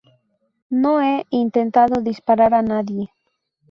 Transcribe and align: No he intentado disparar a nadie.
No 0.71 0.99
he 0.99 1.27
intentado 1.29 2.01
disparar 2.01 2.55
a 2.55 2.63
nadie. 2.63 3.11